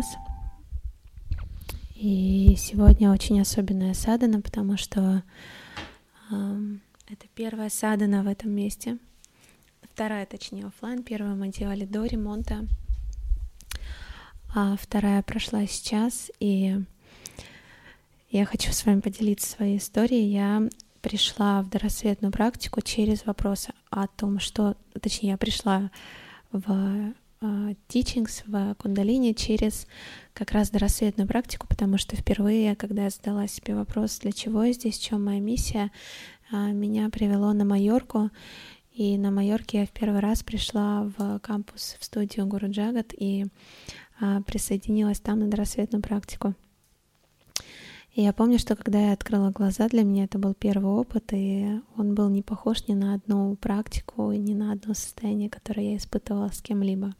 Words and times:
вас. 0.00 0.16
И 1.94 2.54
сегодня 2.56 3.12
очень 3.12 3.40
особенная 3.40 3.92
садана, 3.92 4.40
потому 4.40 4.78
что 4.78 5.22
э, 6.30 6.60
это 7.08 7.26
первая 7.34 7.68
садана 7.68 8.22
в 8.22 8.26
этом 8.26 8.50
месте. 8.50 8.96
Вторая, 9.82 10.24
точнее, 10.24 10.66
офлайн. 10.66 11.02
Первую 11.02 11.36
мы 11.36 11.48
делали 11.48 11.84
до 11.84 12.06
ремонта, 12.06 12.66
а 14.54 14.76
вторая 14.80 15.22
прошла 15.22 15.66
сейчас. 15.66 16.30
И 16.40 16.78
я 18.30 18.46
хочу 18.46 18.72
с 18.72 18.86
вами 18.86 19.00
поделиться 19.00 19.50
своей 19.50 19.76
историей. 19.76 20.32
Я 20.32 20.62
пришла 21.02 21.60
в 21.60 21.68
дорассветную 21.68 22.32
практику 22.32 22.80
через 22.80 23.26
вопросы 23.26 23.74
о 23.90 24.06
том, 24.06 24.40
что, 24.40 24.76
точнее, 24.98 25.30
я 25.30 25.36
пришла 25.36 25.90
в 26.52 27.12
uh, 27.42 27.76
teachings 27.88 28.42
в 28.46 28.74
кундалине 28.74 29.34
через 29.34 29.86
как 30.32 30.52
раз 30.52 30.70
дорассветную 30.70 31.26
практику, 31.28 31.66
потому 31.66 31.98
что 31.98 32.16
впервые, 32.16 32.76
когда 32.76 33.04
я 33.04 33.10
задала 33.10 33.46
себе 33.46 33.74
вопрос, 33.74 34.18
для 34.18 34.32
чего 34.32 34.64
я 34.64 34.72
здесь, 34.72 34.98
в 34.98 35.02
чем 35.02 35.24
моя 35.24 35.40
миссия, 35.40 35.90
uh, 36.52 36.72
меня 36.72 37.08
привело 37.10 37.52
на 37.52 37.64
Майорку, 37.64 38.30
и 38.92 39.16
на 39.16 39.30
Майорке 39.30 39.80
я 39.80 39.86
в 39.86 39.90
первый 39.90 40.20
раз 40.20 40.42
пришла 40.42 41.10
в 41.16 41.38
кампус, 41.40 41.96
в 41.98 42.04
студию 42.04 42.46
Гуру 42.46 42.70
Джагат 42.70 43.14
и 43.16 43.46
uh, 44.20 44.42
присоединилась 44.44 45.20
там 45.20 45.40
на 45.40 45.48
дорассветную 45.48 46.02
практику. 46.02 46.54
И 48.12 48.22
я 48.22 48.32
помню, 48.32 48.58
что 48.58 48.74
когда 48.74 48.98
я 48.98 49.12
открыла 49.12 49.50
глаза, 49.50 49.88
для 49.88 50.02
меня 50.02 50.24
это 50.24 50.38
был 50.38 50.52
первый 50.52 50.90
опыт, 50.90 51.32
и 51.32 51.80
он 51.96 52.14
был 52.14 52.28
не 52.28 52.42
похож 52.42 52.88
ни 52.88 52.94
на 52.94 53.14
одну 53.14 53.54
практику, 53.54 54.32
ни 54.32 54.52
на 54.52 54.72
одно 54.72 54.94
состояние, 54.94 55.48
которое 55.48 55.92
я 55.92 55.96
испытывала 55.96 56.48
с 56.48 56.60
кем-либо. 56.60 57.14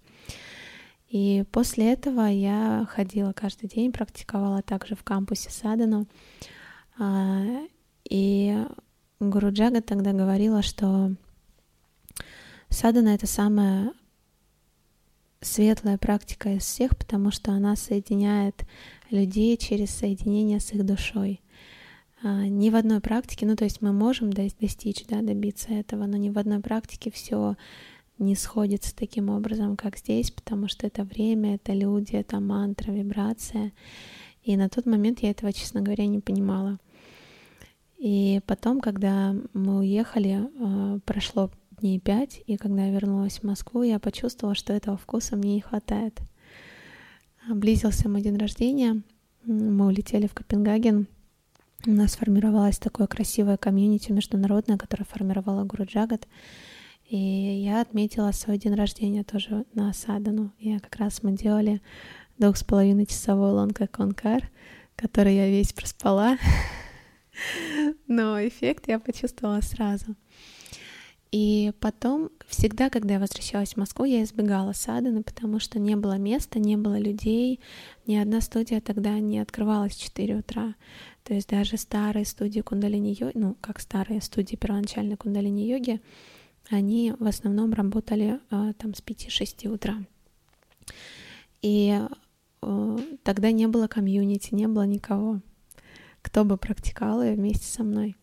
И 1.11 1.45
после 1.51 1.93
этого 1.93 2.27
я 2.27 2.87
ходила 2.89 3.33
каждый 3.33 3.69
день, 3.69 3.91
практиковала 3.91 4.63
также 4.63 4.95
в 4.95 5.03
кампусе 5.03 5.51
Садану. 5.51 6.07
А, 6.99 7.43
и 8.09 8.65
Гуруджага 9.19 9.83
тогда 9.83 10.13
говорила, 10.13 10.63
что 10.63 11.13
Садана— 12.69 13.09
это 13.15 13.27
самая 13.27 13.93
светлая 15.41 15.99
практика 15.99 16.55
из 16.55 16.63
всех, 16.63 16.97
потому 16.97 17.33
что 17.33 17.51
она 17.51 17.75
соединяет 17.75 18.65
людей 19.11 19.57
через 19.57 19.91
соединение 19.91 20.61
с 20.61 20.73
их 20.73 20.87
душой. 20.87 21.41
А, 22.23 22.47
ни 22.47 22.71
в 22.71 22.77
одной 22.77 23.01
практике, 23.01 23.47
ну 23.47 23.57
то 23.57 23.65
есть 23.65 23.83
мы 23.83 23.93
можем 23.93 24.33
достичь, 24.33 25.05
да, 25.09 25.23
добиться 25.23 25.73
этого, 25.73 26.07
но 26.07 26.17
ни 26.17 26.31
в 26.31 26.39
одной 26.39 26.61
практике 26.61 27.11
все 27.11 27.57
не 28.21 28.37
сходится 28.37 28.95
таким 28.95 29.29
образом, 29.29 29.77
как 29.77 29.99
здесь, 29.99 30.31
потому 30.31 30.69
что 30.69 30.87
это 30.87 31.03
время, 31.03 31.57
это 31.57 31.73
люди, 31.73 32.15
это 32.15 32.39
мантра, 32.39 32.93
вибрация. 32.93 33.73
И 34.43 34.57
на 34.57 34.69
тот 34.69 34.87
момент 34.87 35.21
я 35.21 35.31
этого, 35.31 35.53
честно 35.53 35.81
говоря, 35.81 36.07
не 36.07 36.21
понимала. 36.21 36.79
И 37.99 38.41
потом, 38.47 38.81
когда 38.81 39.35
мы 39.53 39.79
уехали, 39.79 40.49
а, 40.61 40.99
прошло 41.05 41.51
дней 41.81 41.99
пять, 41.99 42.43
и 42.47 42.57
когда 42.57 42.85
я 42.85 42.93
вернулась 42.93 43.41
в 43.41 43.43
Москву, 43.43 43.83
я 43.83 43.99
почувствовала, 43.99 44.55
что 44.55 44.73
этого 44.73 44.97
вкуса 44.97 45.37
мне 45.37 45.55
не 45.55 45.61
хватает. 45.61 46.21
Близился 47.49 48.09
мой 48.09 48.23
день 48.23 48.37
рождения, 48.37 49.03
мы 49.45 49.87
улетели 49.87 50.27
в 50.27 50.35
Копенгаген, 50.35 51.09
у 51.87 51.93
нас 51.93 52.15
формировалось 52.15 52.79
такое 52.79 53.07
красивое 53.07 53.57
комьюнити 53.57 54.13
международное, 54.13 54.77
которое 54.77 55.05
формировала 55.05 55.65
Гуру 55.65 55.85
Джагат. 55.85 56.29
И 57.11 57.17
я 57.17 57.81
отметила 57.81 58.31
свой 58.31 58.57
день 58.57 58.75
рождения 58.75 59.25
тоже 59.25 59.65
на 59.75 59.93
Садану. 59.93 60.53
Я 60.61 60.79
как 60.79 60.95
раз 60.95 61.25
мы 61.25 61.33
делали 61.33 61.83
двух 62.39 62.57
с 62.57 62.63
половиной 62.63 63.07
часовой 63.07 63.51
лонка 63.51 63.89
конкар, 63.89 64.49
который 64.95 65.35
я 65.35 65.49
весь 65.49 65.73
проспала. 65.73 66.39
Но 68.07 68.39
эффект 68.47 68.85
я 68.87 69.01
почувствовала 69.01 69.61
сразу. 69.61 70.15
И 71.33 71.73
потом, 71.81 72.31
всегда, 72.47 72.91
когда 72.91 73.15
я 73.15 73.21
возвращалась 73.21 73.75
в 73.75 73.77
Москву, 73.77 74.05
я 74.05 74.23
избегала 74.23 74.73
Саданы, 74.73 75.25
потому 75.25 75.59
что 75.59 75.81
не 75.81 75.97
было 75.97 76.17
места, 76.17 76.61
не 76.61 76.77
было 76.77 76.97
людей, 76.97 77.59
ни 78.07 78.15
одна 78.15 78.41
студия 78.41 78.81
тогда 78.81 79.19
не 79.19 79.41
открывалась 79.41 79.97
в 79.97 80.01
4 80.01 80.37
утра. 80.37 80.77
То 81.25 81.35
есть 81.35 81.49
даже 81.49 81.77
старые 81.77 82.25
студии 82.25 82.61
кундалини-йоги, 82.61 83.33
ну, 83.35 83.57
как 83.61 83.81
старые 83.81 84.21
студии 84.21 84.55
первоначальной 84.55 85.17
кундалини-йоги, 85.17 86.01
они 86.71 87.13
в 87.19 87.27
основном 87.27 87.73
работали 87.73 88.41
а, 88.51 88.73
там 88.75 88.95
с 88.95 89.03
5-6 89.03 89.69
утра. 89.69 89.97
И 91.63 92.01
э, 92.63 92.99
тогда 93.23 93.51
не 93.51 93.67
было 93.67 93.89
комьюнити, 93.89 94.55
не 94.55 94.69
было 94.69 94.85
никого, 94.85 95.41
кто 96.23 96.45
бы 96.45 96.57
практиковал 96.57 97.23
ее 97.23 97.35
вместе 97.35 97.67
со 97.67 97.83
мной. 97.83 98.17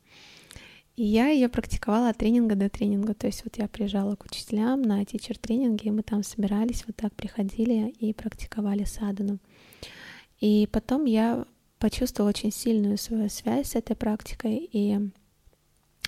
И 0.95 1.03
я 1.03 1.27
ее 1.27 1.47
практиковала 1.49 2.09
от 2.09 2.17
тренинга 2.17 2.55
до 2.55 2.69
тренинга. 2.69 3.13
То 3.13 3.27
есть 3.27 3.43
вот 3.43 3.57
я 3.57 3.67
приезжала 3.67 4.15
к 4.15 4.25
учителям 4.25 4.81
на 4.81 5.05
тичер-тренинги, 5.05 5.87
и 5.87 5.91
мы 5.91 6.01
там 6.01 6.23
собирались, 6.23 6.85
вот 6.87 6.95
так 6.95 7.13
приходили 7.13 7.89
и 7.99 8.13
практиковали 8.13 8.83
садану. 8.83 9.37
И 10.39 10.67
потом 10.71 11.05
я 11.05 11.45
почувствовала 11.77 12.29
очень 12.29 12.51
сильную 12.51 12.97
свою 12.97 13.29
связь 13.29 13.71
с 13.71 13.75
этой 13.75 13.95
практикой, 13.95 14.67
и 14.71 15.11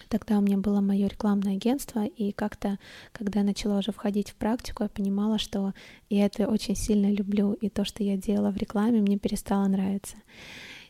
тогда 0.08 0.38
у 0.38 0.42
меня 0.42 0.58
было 0.58 0.82
мое 0.82 1.08
рекламное 1.08 1.54
агентство, 1.54 2.06
и 2.06 2.32
как-то, 2.32 2.80
когда 3.12 3.40
я 3.40 3.46
начала 3.46 3.80
уже 3.80 3.92
входить 3.92 4.30
в 4.30 4.36
практику, 4.36 4.84
я 4.84 4.90
понимала, 4.90 5.38
что 5.38 5.74
я 6.10 6.26
это 6.26 6.48
очень 6.48 6.76
сильно 6.76 7.12
люблю, 7.12 7.54
и 7.54 7.70
то, 7.70 7.86
что 7.86 8.04
я 8.04 8.18
делала 8.18 8.52
в 8.52 8.58
рекламе, 8.58 9.02
мне 9.02 9.18
перестало 9.18 9.68
нравиться. 9.68 10.16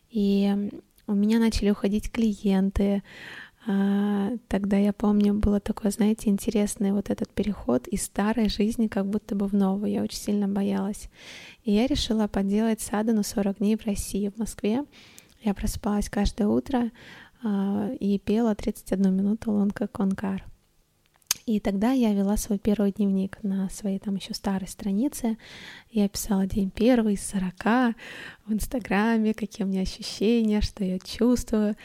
И 0.10 0.70
у 1.08 1.14
меня 1.14 1.40
начали 1.40 1.72
уходить 1.72 2.12
клиенты, 2.12 3.04
а, 3.68 4.32
тогда 4.48 4.78
я 4.78 4.94
помню, 4.94 5.34
было 5.34 5.60
такое, 5.60 5.92
знаете, 5.92 6.30
интересный 6.30 6.92
вот 6.92 7.10
этот 7.10 7.30
переход 7.30 7.88
из 7.88 8.04
старой 8.04 8.50
жизни 8.50 8.88
как 8.88 9.06
будто 9.06 9.36
бы 9.36 9.48
в 9.48 9.54
новую. 9.54 9.92
Я 9.92 10.04
очень 10.04 10.18
сильно 10.18 10.48
боялась. 10.48 11.10
И 11.64 11.72
я 11.72 11.86
решила 11.86 12.28
поделать 12.28 12.82
садану 12.82 13.24
40 13.24 13.58
дней 13.58 13.76
в 13.76 13.86
России, 13.86 14.30
в 14.30 14.38
Москве. 14.38 14.86
Я 15.44 15.54
просыпалась 15.54 16.10
каждое 16.10 16.48
утро 16.48 16.90
и 17.44 18.22
пела 18.26 18.56
31 18.56 19.14
минуту 19.16 19.52
лонка 19.52 19.88
конкар. 19.88 20.44
И 21.50 21.60
тогда 21.60 21.94
я 21.94 22.14
вела 22.14 22.38
свой 22.38 22.60
первый 22.60 22.92
дневник 22.92 23.40
на 23.42 23.72
своей 23.72 23.98
там 23.98 24.18
еще 24.18 24.36
старой 24.36 24.68
странице. 24.68 25.36
Я 25.90 26.08
писала 26.08 26.46
день 26.46 26.70
первый 26.70 27.18
40 27.18 27.96
в 28.46 28.54
Инстаграме, 28.54 29.34
какие 29.34 29.66
у 29.66 29.68
меня 29.68 29.82
ощущения, 29.82 30.62
что 30.62 30.84
я 30.84 31.00
чувствую. 31.00 31.76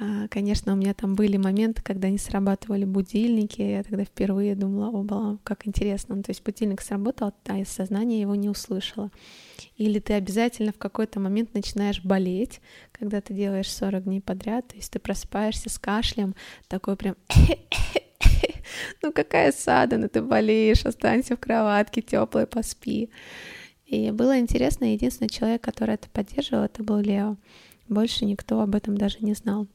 А, 0.00 0.28
конечно, 0.28 0.72
у 0.72 0.76
меня 0.76 0.94
там 0.94 1.14
были 1.14 1.36
моменты, 1.36 1.82
когда 1.82 2.08
не 2.08 2.16
срабатывали 2.16 2.86
будильники. 2.86 3.60
Я 3.60 3.82
тогда 3.82 4.06
впервые 4.06 4.54
думала, 4.54 4.88
о, 4.88 5.36
как 5.44 5.66
интересно. 5.68 6.16
Ну, 6.16 6.22
то 6.22 6.30
есть 6.30 6.42
будильник 6.42 6.80
сработал, 6.80 7.34
а 7.48 7.58
из 7.58 7.68
сознания 7.68 8.22
его 8.22 8.34
не 8.34 8.48
услышала. 8.48 9.10
Или 9.76 9.98
ты 9.98 10.14
обязательно 10.14 10.72
в 10.72 10.78
какой-то 10.78 11.20
момент 11.20 11.52
начинаешь 11.52 12.02
болеть, 12.02 12.62
когда 12.92 13.20
ты 13.20 13.34
делаешь 13.34 13.70
40 13.70 14.04
дней 14.04 14.22
подряд. 14.22 14.68
То 14.68 14.76
есть 14.76 14.90
ты 14.90 14.98
просыпаешься 14.98 15.68
с 15.68 15.78
кашлем, 15.78 16.34
такой 16.66 16.96
прям 16.96 17.16
ну 19.02 19.12
какая 19.12 19.52
садана, 19.52 20.08
ты 20.08 20.22
болеешь, 20.22 20.84
останься 20.84 21.36
в 21.36 21.40
кроватке 21.40 22.02
теплой, 22.02 22.46
поспи. 22.46 23.10
И 23.86 24.10
было 24.10 24.38
интересно, 24.38 24.92
единственный 24.92 25.28
человек, 25.28 25.62
который 25.62 25.96
это 25.96 26.08
поддерживал, 26.08 26.64
это 26.64 26.82
был 26.82 26.98
Лео. 26.98 27.36
Больше 27.88 28.24
никто 28.24 28.60
об 28.60 28.74
этом 28.74 28.96
даже 28.96 29.18
не 29.20 29.34
знал. 29.34 29.66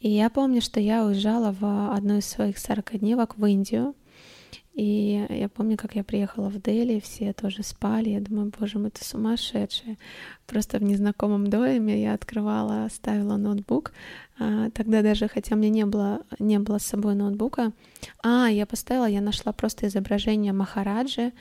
И 0.00 0.10
я 0.10 0.30
помню, 0.30 0.60
что 0.60 0.80
я 0.80 1.04
уезжала 1.04 1.54
в 1.58 1.94
одну 1.94 2.18
из 2.18 2.26
своих 2.26 2.58
40 2.58 2.98
дневок 2.98 3.36
в 3.36 3.46
Индию, 3.46 3.94
и 4.74 5.24
я 5.30 5.48
помню, 5.48 5.76
как 5.76 5.94
я 5.94 6.02
приехала 6.02 6.48
в 6.48 6.60
Дели, 6.60 6.98
все 6.98 7.32
тоже 7.32 7.62
спали. 7.62 8.10
Я 8.10 8.20
думаю, 8.20 8.52
боже 8.58 8.80
мой, 8.80 8.90
ты 8.90 9.04
сумасшедшая. 9.04 9.96
Просто 10.46 10.78
в 10.78 10.82
незнакомом 10.82 11.48
доме 11.48 12.02
я 12.02 12.12
открывала, 12.12 12.88
ставила 12.92 13.36
ноутбук. 13.36 13.92
А, 14.36 14.70
тогда 14.70 15.02
даже, 15.02 15.28
хотя 15.28 15.54
мне 15.54 15.70
не 15.70 15.86
было, 15.86 16.22
не 16.40 16.58
было 16.58 16.78
с 16.78 16.86
собой 16.86 17.14
ноутбука, 17.14 17.72
а, 18.22 18.48
я 18.48 18.66
поставила, 18.66 19.06
я 19.06 19.20
нашла 19.20 19.52
просто 19.52 19.86
изображение 19.86 20.52
Махараджи, 20.52 21.32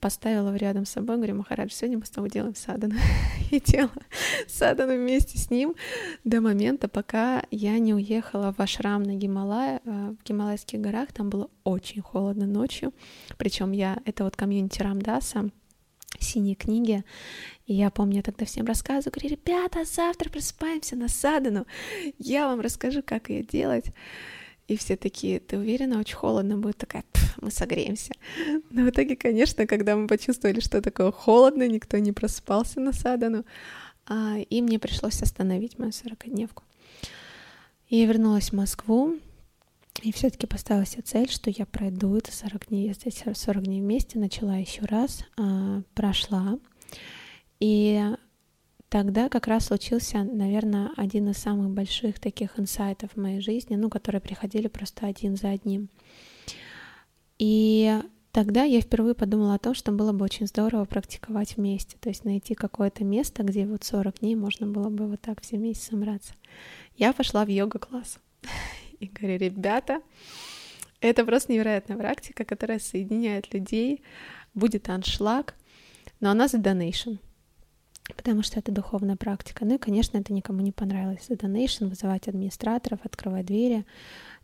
поставила 0.00 0.48
его 0.48 0.56
рядом 0.56 0.86
с 0.86 0.90
собой, 0.90 1.16
говорю, 1.16 1.36
Махараджи, 1.36 1.74
сегодня 1.74 1.98
мы 1.98 2.06
с 2.06 2.10
тобой 2.10 2.30
делаем 2.30 2.54
садану. 2.54 2.94
И 3.50 3.60
делала 3.60 3.90
садану 4.48 4.94
вместе 4.94 5.36
с 5.36 5.50
ним 5.50 5.74
до 6.24 6.40
момента, 6.40 6.88
пока 6.88 7.42
я 7.50 7.78
не 7.78 7.92
уехала 7.92 8.54
в 8.56 8.60
ашрам 8.60 9.02
на 9.02 9.14
Гималай, 9.14 9.80
э, 9.84 10.14
в 10.18 10.24
Гималайских 10.24 10.80
горах, 10.80 11.12
там 11.12 11.28
было 11.28 11.50
очень 11.64 12.00
холодно 12.00 12.46
ночью, 12.46 12.94
причем 13.36 13.72
я, 13.72 13.98
это 14.06 14.24
вот 14.24 14.36
комьюнити 14.36 14.80
Рамдаса, 14.80 15.50
синие 16.22 16.54
книги. 16.54 17.04
И 17.66 17.74
я 17.74 17.90
помню, 17.90 18.16
я 18.16 18.22
тогда 18.22 18.44
всем 18.44 18.66
рассказываю, 18.66 19.12
говорю, 19.12 19.30
ребята, 19.30 19.84
завтра 19.84 20.30
просыпаемся 20.30 20.96
на 20.96 21.08
садану, 21.08 21.66
я 22.18 22.48
вам 22.48 22.60
расскажу, 22.60 23.02
как 23.04 23.30
ее 23.30 23.42
делать. 23.42 23.86
И 24.68 24.76
все 24.76 24.96
такие, 24.96 25.40
ты 25.40 25.58
уверена, 25.58 25.98
очень 25.98 26.14
холодно 26.14 26.56
будет? 26.56 26.76
Такая, 26.76 27.04
мы 27.40 27.50
согреемся. 27.50 28.12
Но 28.70 28.84
в 28.84 28.90
итоге, 28.90 29.16
конечно, 29.16 29.66
когда 29.66 29.96
мы 29.96 30.06
почувствовали, 30.06 30.60
что 30.60 30.80
такое 30.80 31.10
холодно, 31.10 31.66
никто 31.66 31.98
не 31.98 32.12
просыпался 32.12 32.78
на 32.80 32.92
Садану, 32.92 33.44
а, 34.06 34.38
и 34.38 34.62
мне 34.62 34.78
пришлось 34.78 35.22
остановить 35.22 35.78
мою 35.78 35.90
40-дневку. 35.90 36.62
Я 37.88 38.06
вернулась 38.06 38.50
в 38.50 38.52
Москву, 38.52 39.16
и 40.02 40.12
все-таки 40.12 40.46
поставила 40.46 40.86
себе 40.86 41.02
цель, 41.02 41.30
что 41.30 41.50
я 41.50 41.66
пройду 41.66 42.16
это 42.16 42.32
40 42.32 42.68
дней. 42.68 42.88
Я 42.88 42.94
здесь 42.94 43.22
40 43.32 43.64
дней 43.64 43.80
вместе 43.80 44.18
начала 44.18 44.56
еще 44.56 44.82
раз, 44.82 45.24
а, 45.36 45.82
прошла. 45.94 46.58
И 47.58 48.02
тогда 48.88 49.28
как 49.28 49.46
раз 49.46 49.66
случился, 49.66 50.24
наверное, 50.24 50.90
один 50.96 51.28
из 51.28 51.36
самых 51.36 51.70
больших 51.70 52.18
таких 52.18 52.58
инсайтов 52.58 53.10
в 53.14 53.20
моей 53.20 53.40
жизни, 53.40 53.76
ну, 53.76 53.90
которые 53.90 54.20
приходили 54.20 54.68
просто 54.68 55.06
один 55.06 55.36
за 55.36 55.50
одним. 55.50 55.88
И 57.38 57.98
тогда 58.32 58.64
я 58.64 58.80
впервые 58.80 59.14
подумала 59.14 59.54
о 59.54 59.58
том, 59.58 59.74
что 59.74 59.92
было 59.92 60.12
бы 60.12 60.24
очень 60.24 60.46
здорово 60.46 60.84
практиковать 60.86 61.56
вместе, 61.56 61.96
то 62.00 62.08
есть 62.08 62.24
найти 62.24 62.54
какое-то 62.54 63.04
место, 63.04 63.42
где 63.42 63.66
вот 63.66 63.84
40 63.84 64.20
дней 64.20 64.34
можно 64.34 64.66
было 64.66 64.88
бы 64.88 65.06
вот 65.06 65.20
так 65.20 65.42
все 65.42 65.56
вместе 65.56 65.90
собраться. 65.90 66.32
Я 66.96 67.12
пошла 67.12 67.44
в 67.44 67.48
йога-класс 67.48 68.18
и 69.00 69.06
говорю, 69.06 69.38
ребята, 69.38 70.02
это 71.00 71.24
просто 71.24 71.52
невероятная 71.52 71.96
практика, 71.96 72.44
которая 72.44 72.78
соединяет 72.78 73.52
людей, 73.52 74.02
будет 74.54 74.88
аншлаг, 74.88 75.54
но 76.20 76.30
она 76.30 76.46
за 76.46 76.58
донейшн 76.58 77.16
потому 78.16 78.42
что 78.42 78.58
это 78.58 78.72
духовная 78.72 79.16
практика. 79.16 79.64
Ну 79.64 79.74
и, 79.74 79.78
конечно, 79.78 80.18
это 80.18 80.32
никому 80.32 80.60
не 80.60 80.72
понравилось. 80.72 81.26
За 81.28 81.36
донейшн 81.36 81.86
вызывать 81.86 82.28
администраторов, 82.28 83.00
открывать 83.04 83.46
двери. 83.46 83.84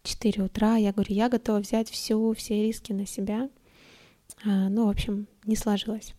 4 0.03 0.45
утра. 0.45 0.77
Я 0.77 0.93
говорю, 0.93 1.15
я 1.15 1.29
готова 1.29 1.59
взять 1.59 1.91
всю, 1.91 2.33
все 2.35 2.67
риски 2.67 2.93
на 2.93 3.07
себя. 3.07 3.49
А, 4.45 4.69
ну, 4.69 4.87
в 4.87 4.91
общем, 4.91 5.27
не 5.45 5.57
сложилось. 5.57 6.15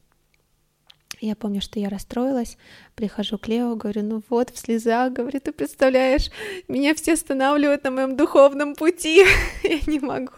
Я 1.19 1.35
помню, 1.35 1.61
что 1.61 1.79
я 1.79 1.89
расстроилась, 1.89 2.57
прихожу 2.95 3.37
к 3.39 3.47
Лео, 3.47 3.75
говорю, 3.75 4.03
ну 4.03 4.23
вот, 4.29 4.51
в 4.51 4.57
слезах, 4.57 5.13
говорю, 5.13 5.39
ты 5.39 5.51
представляешь, 5.51 6.29
меня 6.67 6.93
все 6.93 7.13
останавливают 7.13 7.83
на 7.83 7.91
моем 7.91 8.15
духовном 8.15 8.75
пути, 8.75 9.25
я 9.63 9.79
не 9.87 9.99
могу, 9.99 10.33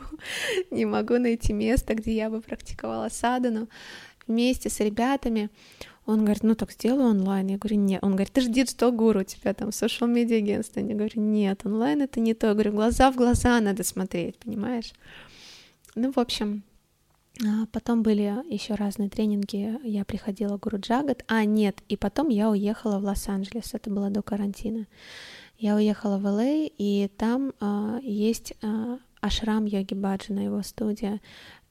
не 0.72 0.86
могу 0.86 1.18
найти 1.18 1.52
место, 1.52 1.96
где 1.96 2.16
я 2.16 2.30
бы 2.30 2.40
практиковала 2.42 3.10
садхану 3.10 3.68
вместе 4.26 4.70
с 4.70 4.80
ребятами. 4.80 5.50
Он 6.06 6.20
говорит, 6.20 6.44
ну 6.44 6.56
так 6.56 6.72
сделай 6.72 7.06
онлайн. 7.06 7.48
Я 7.48 7.58
говорю, 7.58 7.78
нет. 7.78 8.04
Он 8.04 8.12
говорит, 8.12 8.34
ты 8.34 8.42
же 8.42 8.50
digital 8.50 8.92
гуру, 8.92 9.20
у 9.20 9.24
тебя 9.24 9.54
там 9.54 9.70
social 9.70 10.08
media 10.08 10.38
агентство. 10.38 10.80
Я 10.80 10.96
говорю, 10.96 11.22
нет, 11.22 11.62
онлайн 11.66 12.02
это 12.02 12.20
не 12.20 12.34
то. 12.34 12.48
Я 12.48 12.54
говорю, 12.54 12.72
глаза 12.72 13.12
в 13.12 13.16
глаза 13.16 13.60
надо 13.60 13.84
смотреть, 13.84 14.38
понимаешь? 14.38 14.94
Ну, 15.94 16.12
в 16.12 16.18
общем, 16.18 16.64
Потом 17.72 18.04
были 18.04 18.44
еще 18.54 18.76
разные 18.76 19.10
тренинги. 19.10 19.80
Я 19.88 20.04
приходила 20.04 20.58
в 20.58 20.60
Гуру 20.60 20.80
Джагат. 20.80 21.24
А, 21.28 21.46
нет, 21.46 21.82
и 21.88 21.96
потом 21.96 22.30
я 22.30 22.50
уехала 22.50 23.00
в 23.00 23.06
Лос-Анджелес. 23.06 23.74
Это 23.74 23.90
было 23.90 24.10
до 24.10 24.22
карантина. 24.22 24.88
Я 25.58 25.76
уехала 25.76 26.18
в 26.18 26.26
ЛА, 26.26 26.68
и 26.78 27.10
там 27.18 27.54
а, 27.60 28.00
есть 28.02 28.54
а, 28.62 29.00
ашрам 29.22 29.66
Йоги 29.66 29.94
Баджина, 29.94 30.40
его 30.40 30.62
студия 30.64 31.20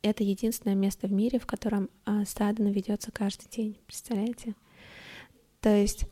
это 0.03 0.23
единственное 0.25 0.77
место 0.77 1.07
в 1.07 1.13
мире, 1.13 1.39
в 1.39 1.47
котором 1.47 1.91
а, 2.05 2.25
садхана 2.25 2.69
ведется 2.69 3.11
каждый 3.11 3.49
день. 3.51 3.79
Представляете? 3.87 4.55
То 5.61 5.75
есть, 5.75 6.05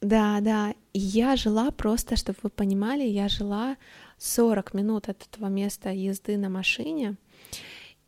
да, 0.00 0.40
да. 0.40 0.74
Я 0.92 1.36
жила 1.36 1.70
просто, 1.70 2.16
чтобы 2.16 2.38
вы 2.42 2.50
понимали, 2.50 3.04
я 3.04 3.28
жила 3.28 3.76
40 4.18 4.74
минут 4.74 5.08
от 5.08 5.26
этого 5.26 5.48
места 5.48 5.90
езды 5.90 6.36
на 6.36 6.48
машине, 6.48 7.16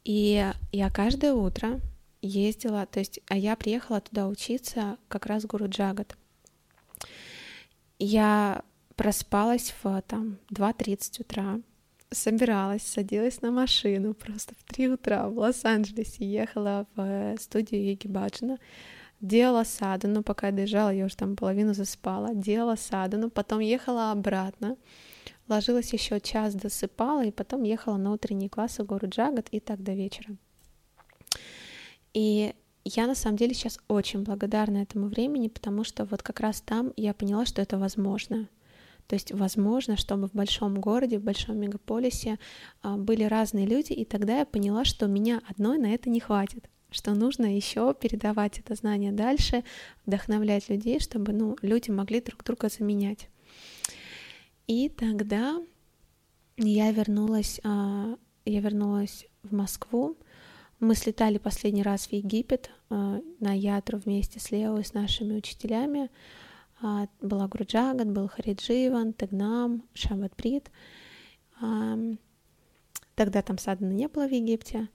и 0.07 0.53
я 0.71 0.91
каждое 0.91 1.33
утро 1.33 1.81
ездила, 2.23 2.87
то 2.87 3.01
есть, 3.01 3.19
а 3.27 3.37
я 3.37 3.57
приехала 3.57 4.01
туда 4.01 4.29
учиться 4.29 4.99
как 5.09 5.27
раз 5.27 5.43
в 5.43 5.47
Гуру 5.49 5.69
Джагат. 5.69 6.17
Я 7.99 8.63
проспалась 8.95 9.75
в 9.83 10.03
там 10.03 10.39
2.30 10.53 11.23
утра, 11.23 11.61
собиралась, 12.13 12.83
садилась 12.83 13.43
на 13.43 13.51
машину 13.51 14.15
просто 14.15 14.55
в 14.55 14.73
3 14.73 14.91
утра 14.91 15.29
в 15.29 15.39
Лос-Анджелесе, 15.39 16.25
ехала 16.25 16.87
в 16.95 17.01
э, 17.01 17.37
студию 17.41 17.91
Йоги 17.91 18.07
Баджана, 18.07 18.59
делала 19.21 19.65
садану, 19.65 20.23
пока 20.23 20.47
я 20.47 20.53
доезжала, 20.53 20.91
я 20.91 21.07
уже 21.07 21.17
там 21.17 21.35
половину 21.35 21.75
заспала, 21.75 22.33
делала 22.33 22.77
садану, 22.77 23.29
потом 23.29 23.59
ехала 23.59 24.13
обратно, 24.13 24.77
ложилась 25.49 25.93
еще 25.93 26.21
час, 26.21 26.55
досыпала, 26.55 27.25
и 27.25 27.31
потом 27.31 27.63
ехала 27.63 27.97
на 27.97 28.13
утренний 28.13 28.49
класс 28.49 28.79
в 28.79 28.87
гору 28.87 29.09
Джагат, 29.09 29.49
и 29.51 29.61
так 29.61 29.83
до 29.83 29.93
вечера. 29.93 30.37
И 32.15 32.55
я 32.85 33.07
на 33.07 33.15
самом 33.15 33.37
деле 33.37 33.55
сейчас 33.55 33.79
очень 33.89 34.23
благодарна 34.23 34.79
этому 34.79 35.09
времени, 35.09 35.49
потому 35.49 35.85
что 35.85 36.05
вот 36.05 36.23
как 36.23 36.41
раз 36.41 36.61
там 36.61 36.93
я 36.97 37.15
поняла, 37.15 37.45
что 37.45 37.61
это 37.61 37.79
возможно. 37.79 38.49
То 39.07 39.15
есть, 39.15 39.33
возможно, 39.33 39.97
чтобы 39.97 40.29
в 40.29 40.33
большом 40.33 40.81
городе, 40.81 41.19
в 41.19 41.23
большом 41.23 41.59
мегаполисе 41.59 42.39
а, 42.83 42.97
были 42.97 43.23
разные 43.23 43.65
люди, 43.65 43.93
и 43.93 44.05
тогда 44.05 44.39
я 44.39 44.47
поняла, 44.47 44.85
что 44.85 45.07
меня 45.07 45.43
одной 45.49 45.79
на 45.79 45.95
это 45.95 46.11
не 46.11 46.21
хватит 46.21 46.69
что 46.91 47.15
нужно 47.15 47.55
еще 47.55 47.95
передавать 47.95 48.59
это 48.59 48.75
знание 48.75 49.13
дальше, 49.13 49.65
вдохновлять 50.07 50.69
людей, 50.69 51.01
чтобы 51.01 51.33
ну, 51.33 51.57
люди 51.61 51.91
могли 51.91 52.21
друг 52.21 52.43
друга 52.45 52.69
заменять. 52.69 53.29
И 54.67 54.89
тогда 54.89 55.63
я 56.57 56.91
вернулась, 56.91 57.61
а, 57.63 58.17
я 58.45 58.61
вернулась 58.61 59.27
в 59.45 59.55
Москву. 59.55 60.17
Мы 60.81 60.95
слетали 60.95 61.39
последний 61.39 61.85
раз 61.85 62.09
в 62.09 62.13
Египет 62.13 62.71
а, 62.91 63.21
на 63.39 63.57
Ятру 63.57 63.99
вместе 63.99 64.41
с 64.41 64.51
Лео 64.51 64.79
и 64.79 64.83
с 64.83 64.93
нашими 64.93 65.37
учителями. 65.37 66.11
А, 66.83 67.07
была 67.21 67.47
Груджагат, 67.47 68.09
был 68.11 68.29
Харидживан, 68.29 69.13
Тегнам, 69.13 69.85
Шабатприт. 69.95 70.71
Тогда 73.15 73.41
там 73.41 73.57
Садана 73.57 73.93
не 73.93 74.09
было 74.09 74.27
в 74.29 74.33
Египте. 74.33 74.89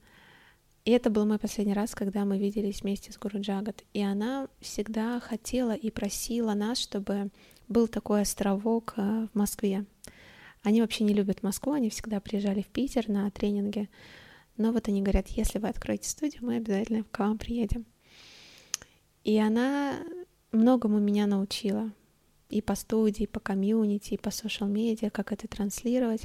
И 0.84 0.92
это 0.92 1.10
был 1.10 1.26
мой 1.26 1.40
последний 1.40 1.74
раз, 1.74 1.96
когда 1.96 2.26
мы 2.26 2.38
виделись 2.38 2.82
вместе 2.82 3.12
с 3.12 3.18
Гуру 3.18 3.40
Джагат. 3.40 3.84
И 3.94 4.02
она 4.02 4.48
всегда 4.60 5.20
хотела 5.20 5.74
и 5.74 5.90
просила 5.90 6.54
нас, 6.54 6.78
чтобы 6.78 7.32
был 7.72 7.88
такой 7.88 8.22
островок 8.22 8.94
э, 8.98 9.28
в 9.34 9.38
Москве. 9.38 9.86
Они 10.64 10.82
вообще 10.82 11.04
не 11.04 11.14
любят 11.14 11.42
Москву, 11.42 11.74
они 11.74 11.90
всегда 11.90 12.20
приезжали 12.20 12.62
в 12.62 12.68
Питер 12.68 13.10
на 13.10 13.30
тренинги. 13.32 13.90
Но 14.58 14.72
вот 14.72 14.88
они 14.88 15.02
говорят, 15.02 15.28
если 15.30 15.58
вы 15.58 15.70
откроете 15.70 16.10
студию, 16.10 16.46
мы 16.46 16.58
обязательно 16.58 17.04
к 17.04 17.20
вам 17.20 17.38
приедем. 17.38 17.86
И 19.24 19.38
она 19.40 19.96
многому 20.52 21.00
меня 21.00 21.26
научила. 21.26 21.92
И 22.50 22.62
по 22.62 22.76
студии, 22.76 23.24
и 23.24 23.28
по 23.28 23.40
комьюнити, 23.40 24.14
и 24.14 24.18
по 24.18 24.30
social 24.30 24.68
медиа, 24.68 25.10
как 25.10 25.32
это 25.32 25.48
транслировать. 25.48 26.24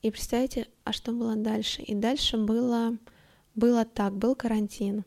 И 0.00 0.10
представьте, 0.10 0.68
а 0.84 0.92
что 0.92 1.12
было 1.12 1.34
дальше? 1.34 1.82
И 1.82 1.94
дальше 1.94 2.38
было, 2.38 2.96
было 3.54 3.84
так, 3.84 4.14
был 4.14 4.36
карантин. 4.36 5.04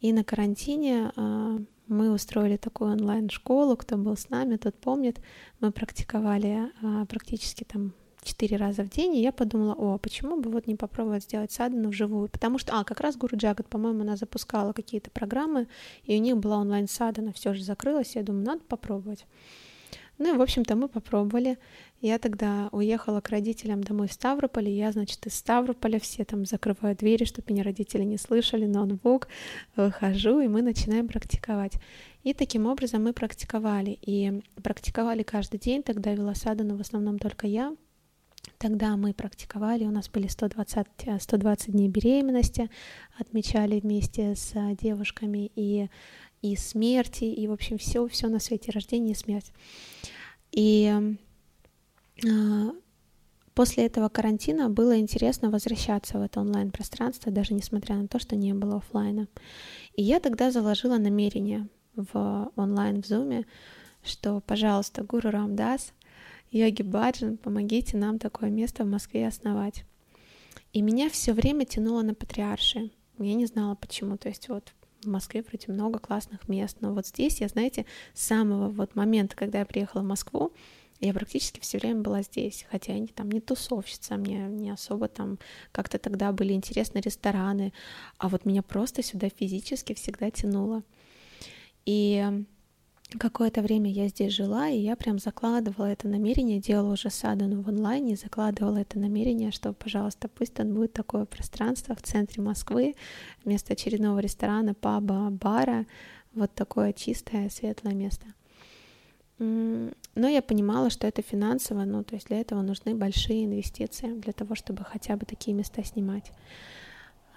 И 0.00 0.12
на 0.12 0.22
карантине 0.22 1.12
а, 1.16 1.58
мы 1.90 2.12
устроили 2.12 2.56
такую 2.56 2.92
онлайн-школу, 2.92 3.76
кто 3.76 3.96
был 3.96 4.16
с 4.16 4.30
нами, 4.30 4.56
тот 4.56 4.74
помнит, 4.76 5.20
мы 5.60 5.72
практиковали 5.72 6.70
а, 6.82 7.04
практически 7.06 7.64
там 7.64 7.92
четыре 8.22 8.56
раза 8.56 8.82
в 8.82 8.90
день, 8.90 9.16
и 9.16 9.22
я 9.22 9.32
подумала, 9.32 9.74
о, 9.74 9.98
почему 9.98 10.40
бы 10.40 10.50
вот 10.50 10.66
не 10.66 10.76
попробовать 10.76 11.24
сделать 11.24 11.52
садану 11.52 11.88
вживую, 11.88 12.28
потому 12.28 12.58
что, 12.58 12.78
а, 12.78 12.84
как 12.84 13.00
раз 13.00 13.16
Гуру 13.16 13.36
Джагат, 13.36 13.68
по-моему, 13.68 14.02
она 14.02 14.16
запускала 14.16 14.72
какие-то 14.72 15.10
программы, 15.10 15.68
и 16.04 16.16
у 16.16 16.20
них 16.20 16.36
была 16.36 16.58
онлайн-садана, 16.58 17.32
все 17.32 17.54
же 17.54 17.64
закрылась, 17.64 18.16
я 18.16 18.22
думаю, 18.22 18.44
надо 18.44 18.62
попробовать. 18.68 19.26
Ну 20.20 20.34
и, 20.34 20.36
в 20.36 20.42
общем-то, 20.42 20.76
мы 20.76 20.86
попробовали. 20.86 21.58
Я 22.02 22.18
тогда 22.18 22.68
уехала 22.72 23.22
к 23.22 23.30
родителям 23.30 23.82
домой 23.82 24.06
в 24.06 24.12
Ставрополе. 24.12 24.70
Я, 24.70 24.92
значит, 24.92 25.26
из 25.26 25.34
Ставрополя 25.34 25.98
все 25.98 26.26
там 26.26 26.44
закрываю 26.44 26.94
двери, 26.94 27.24
чтобы 27.24 27.52
меня 27.54 27.62
родители 27.62 28.04
не 28.04 28.18
слышали, 28.18 28.66
ноутбук, 28.66 29.28
выхожу, 29.76 30.40
и 30.40 30.46
мы 30.46 30.60
начинаем 30.60 31.08
практиковать. 31.08 31.72
И 32.22 32.34
таким 32.34 32.66
образом 32.66 33.02
мы 33.02 33.14
практиковали. 33.14 33.98
И 34.02 34.42
практиковали 34.62 35.22
каждый 35.22 35.58
день. 35.58 35.82
Тогда 35.82 36.12
вела 36.12 36.34
садану 36.34 36.76
в 36.76 36.82
основном 36.82 37.18
только 37.18 37.46
я, 37.46 37.74
Тогда 38.58 38.96
мы 38.96 39.14
практиковали, 39.14 39.84
у 39.84 39.90
нас 39.90 40.08
были 40.08 40.26
120, 40.26 40.86
120 41.18 41.68
э, 41.68 41.72
дней 41.72 41.88
беременности, 41.88 42.70
отмечали 43.18 43.80
вместе 43.80 44.34
с 44.34 44.52
э, 44.54 44.76
девушками 44.80 45.50
и, 45.54 45.88
и 46.42 46.56
смерти, 46.56 47.24
и, 47.24 47.46
в 47.46 47.52
общем, 47.52 47.78
все, 47.78 48.06
все 48.08 48.28
на 48.28 48.38
свете, 48.38 48.70
рождение 48.72 49.12
и 49.12 49.16
смерть. 49.16 49.52
И 50.52 50.92
э, 52.24 52.70
после 53.54 53.86
этого 53.86 54.08
карантина 54.08 54.70
было 54.70 54.98
интересно 54.98 55.50
возвращаться 55.50 56.18
в 56.18 56.22
это 56.22 56.40
онлайн-пространство, 56.40 57.30
даже 57.30 57.54
несмотря 57.54 57.96
на 57.96 58.08
то, 58.08 58.18
что 58.18 58.36
не 58.36 58.54
было 58.54 58.78
офлайна. 58.78 59.28
И 59.94 60.02
я 60.02 60.20
тогда 60.20 60.50
заложила 60.50 60.98
намерение 60.98 61.68
в 61.94 62.50
онлайн 62.56 63.02
в 63.02 63.06
зуме, 63.06 63.46
что, 64.02 64.40
пожалуйста, 64.40 65.02
Гуру 65.02 65.30
Рамдас— 65.30 65.92
Йоги 66.52 66.82
Баджан, 66.82 67.36
помогите 67.36 67.96
нам 67.96 68.18
такое 68.18 68.50
место 68.50 68.84
в 68.84 68.88
Москве 68.88 69.28
основать. 69.28 69.84
И 70.72 70.82
меня 70.82 71.08
все 71.08 71.32
время 71.32 71.64
тянуло 71.64 72.02
на 72.02 72.12
патриарши. 72.12 72.90
Я 73.18 73.34
не 73.34 73.46
знала 73.46 73.76
почему. 73.76 74.16
То 74.16 74.28
есть 74.28 74.48
вот 74.48 74.72
в 75.02 75.06
Москве 75.06 75.42
вроде 75.42 75.72
много 75.72 75.98
классных 75.98 76.48
мест, 76.48 76.78
но 76.80 76.92
вот 76.92 77.06
здесь 77.06 77.40
я, 77.40 77.48
знаете, 77.48 77.86
с 78.14 78.24
самого 78.24 78.68
вот 78.68 78.94
момента, 78.94 79.36
когда 79.36 79.60
я 79.60 79.64
приехала 79.64 80.02
в 80.02 80.06
Москву, 80.06 80.52
я 81.00 81.14
практически 81.14 81.60
все 81.60 81.78
время 81.78 82.02
была 82.02 82.22
здесь, 82.22 82.66
хотя 82.70 82.92
я 82.92 82.98
не, 82.98 83.06
там 83.06 83.30
не 83.30 83.40
тусовщица, 83.40 84.16
мне 84.16 84.38
не 84.48 84.70
особо 84.70 85.08
там 85.08 85.38
как-то 85.72 85.98
тогда 85.98 86.30
были 86.30 86.52
интересны 86.52 86.98
рестораны, 86.98 87.72
а 88.18 88.28
вот 88.28 88.44
меня 88.44 88.62
просто 88.62 89.02
сюда 89.02 89.30
физически 89.30 89.94
всегда 89.94 90.30
тянуло. 90.30 90.82
И 91.86 92.44
какое-то 93.18 93.62
время 93.62 93.90
я 93.90 94.08
здесь 94.08 94.32
жила, 94.32 94.68
и 94.68 94.78
я 94.78 94.94
прям 94.94 95.18
закладывала 95.18 95.86
это 95.86 96.08
намерение, 96.08 96.60
делала 96.60 96.92
уже 96.92 97.10
садану 97.10 97.62
в 97.62 97.68
онлайне, 97.68 98.16
закладывала 98.16 98.78
это 98.78 98.98
намерение, 98.98 99.50
что, 99.50 99.72
пожалуйста, 99.72 100.28
пусть 100.28 100.54
там 100.54 100.74
будет 100.74 100.92
такое 100.92 101.24
пространство 101.24 101.94
в 101.94 102.02
центре 102.02 102.42
Москвы, 102.42 102.94
вместо 103.44 103.72
очередного 103.72 104.20
ресторана, 104.20 104.74
паба, 104.74 105.30
бара, 105.30 105.86
вот 106.34 106.52
такое 106.54 106.92
чистое, 106.92 107.48
светлое 107.48 107.94
место. 107.94 108.26
Но 109.38 109.92
я 110.14 110.42
понимала, 110.42 110.90
что 110.90 111.06
это 111.06 111.22
финансово, 111.22 111.84
ну, 111.84 112.04
то 112.04 112.14
есть 112.14 112.28
для 112.28 112.40
этого 112.40 112.62
нужны 112.62 112.94
большие 112.94 113.46
инвестиции, 113.46 114.12
для 114.12 114.32
того, 114.32 114.54
чтобы 114.54 114.84
хотя 114.84 115.16
бы 115.16 115.26
такие 115.26 115.56
места 115.56 115.82
снимать. 115.82 116.30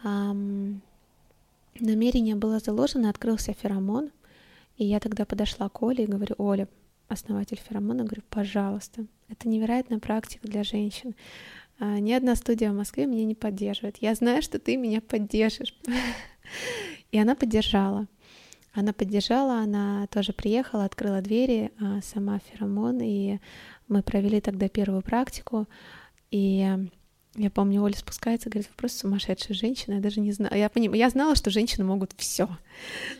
Намерение 0.04 0.82
было 2.36 2.60
заложено, 2.60 3.10
открылся 3.10 3.54
феромон— 3.54 4.12
и 4.78 4.86
я 4.86 5.00
тогда 5.00 5.26
подошла 5.26 5.70
к 5.70 5.82
Оле 5.82 6.04
и 6.04 6.08
говорю, 6.08 6.36
Оля, 6.38 6.68
основатель 7.08 7.60
феромона, 7.60 8.04
говорю, 8.04 8.24
пожалуйста, 8.30 9.06
это 9.30 9.48
невероятная 9.48 10.00
практика 10.00 10.48
для 10.48 10.64
женщин. 10.64 11.16
А, 11.80 12.00
ни 12.00 12.12
одна 12.12 12.36
студия 12.36 12.72
в 12.72 12.76
Москве 12.76 13.06
меня 13.06 13.26
не 13.26 13.36
поддерживает. 13.36 13.98
Я 13.98 14.16
знаю, 14.16 14.42
что 14.42 14.60
ты 14.60 14.78
меня 14.78 15.02
поддержишь. 15.02 15.76
И 17.12 17.20
она 17.20 17.36
поддержала. 17.36 18.08
Она 18.74 18.92
поддержала, 18.92 19.60
она 19.60 20.08
тоже 20.08 20.34
приехала, 20.34 20.86
открыла 20.86 21.22
двери, 21.22 21.72
а, 21.80 22.02
сама 22.02 22.40
феромон, 22.40 23.02
и 23.02 23.38
мы 23.88 24.02
провели 24.02 24.42
тогда 24.42 24.68
первую 24.68 25.04
практику. 25.04 25.68
И 26.32 26.68
я 27.36 27.50
помню, 27.50 27.82
Оля 27.82 27.96
спускается, 27.96 28.50
говорит, 28.50 28.70
вы 28.70 28.76
просто 28.76 29.00
сумасшедшая 29.00 29.58
женщина, 29.58 29.96
я 29.96 30.02
даже 30.02 30.20
не 30.20 30.32
знаю. 30.32 30.56
Я, 30.56 30.70
поним... 30.70 30.94
я 30.94 31.10
знала, 31.10 31.36
что 31.36 31.50
женщины 31.50 31.84
могут 31.84 32.12
все. 32.16 32.48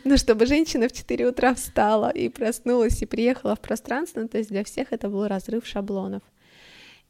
Но 0.04 0.16
чтобы 0.16 0.46
женщина 0.46 0.88
в 0.88 0.92
4 0.92 1.26
утра 1.26 1.52
встала 1.54 2.10
и 2.10 2.28
проснулась 2.28 3.02
и 3.02 3.06
приехала 3.06 3.56
в 3.56 3.60
пространство, 3.60 4.20
ну, 4.20 4.28
то 4.28 4.38
есть 4.38 4.50
для 4.50 4.62
всех 4.62 4.92
это 4.92 5.08
был 5.08 5.26
разрыв 5.26 5.66
шаблонов. 5.66 6.22